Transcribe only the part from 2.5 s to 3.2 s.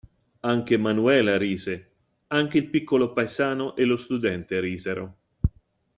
il piccolo